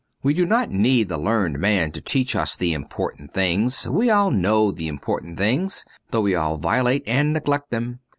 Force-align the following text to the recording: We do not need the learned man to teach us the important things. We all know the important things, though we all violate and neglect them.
We 0.23 0.33
do 0.33 0.47
not 0.47 0.71
need 0.71 1.09
the 1.09 1.17
learned 1.19 1.59
man 1.59 1.91
to 1.91 2.01
teach 2.01 2.35
us 2.35 2.55
the 2.55 2.73
important 2.73 3.35
things. 3.35 3.87
We 3.87 4.09
all 4.09 4.31
know 4.31 4.71
the 4.71 4.87
important 4.87 5.37
things, 5.37 5.85
though 6.09 6.21
we 6.21 6.33
all 6.33 6.57
violate 6.57 7.03
and 7.05 7.33
neglect 7.33 7.69
them. 7.69 7.99